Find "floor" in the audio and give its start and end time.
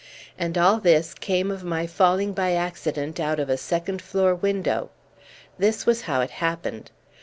4.01-4.33